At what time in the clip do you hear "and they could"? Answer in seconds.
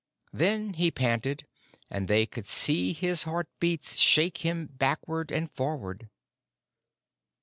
1.91-2.47